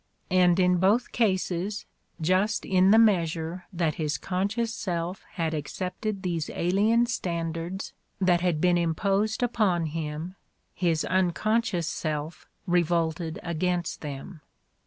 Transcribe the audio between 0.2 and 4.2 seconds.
And in both cases, just in the measure that his